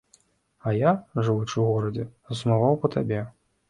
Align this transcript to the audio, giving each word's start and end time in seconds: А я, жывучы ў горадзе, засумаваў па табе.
А 0.67 0.73
я, 0.77 0.93
жывучы 1.21 1.53
ў 1.53 1.79
горадзе, 1.79 2.09
засумаваў 2.29 2.83
па 2.85 2.97
табе. 2.99 3.27